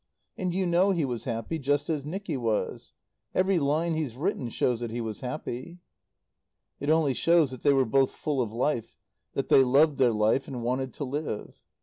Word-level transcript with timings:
And 0.35 0.51
you 0.51 0.65
know 0.65 0.89
he 0.89 1.05
was 1.05 1.25
happy, 1.25 1.59
just 1.59 1.87
as 1.87 2.07
Nicky 2.07 2.35
was. 2.35 2.91
Every 3.35 3.59
line 3.59 3.93
he's 3.93 4.15
written 4.15 4.49
shows 4.49 4.79
that 4.79 4.89
he 4.89 4.99
was 4.99 5.19
happy." 5.19 5.77
"It 6.79 6.89
only 6.89 7.13
shows 7.13 7.51
that 7.51 7.61
they 7.61 7.71
were 7.71 7.85
both 7.85 8.09
full 8.09 8.41
of 8.41 8.51
life, 8.51 8.97
that 9.33 9.49
they 9.49 9.63
loved 9.63 9.99
their 9.99 10.11
life 10.11 10.47
and 10.47 10.63
wanted 10.63 10.91
to 10.95 11.03
live. 11.03 11.61